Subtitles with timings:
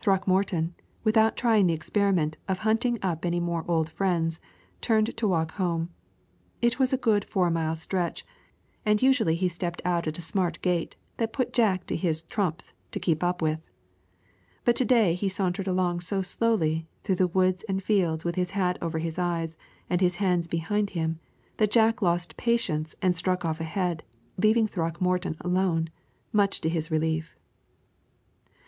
[0.00, 4.38] Throckmorton, without trying the experiment of hunting up any more old friends,
[4.80, 5.88] turned to walk home.
[6.60, 8.24] It was a good four mile stretch,
[8.86, 12.72] and usually he stepped out at a smart gait that put Jack to his trumps
[12.92, 13.58] to keep up with.
[14.64, 18.52] But to day he sauntered along so slowly, through the woods and fields with his
[18.52, 19.56] hat over his eyes
[19.90, 21.18] and his hands behind him,
[21.56, 24.04] that Jack lost patience and struck off ahead,
[24.38, 25.90] leaving Throckmorton alone,
[26.32, 27.34] much to his relief.